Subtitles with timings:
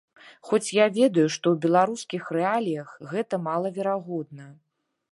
[0.51, 4.53] Хоць я ведаю, што ў беларускіх рэаліях гэта малаверагодна.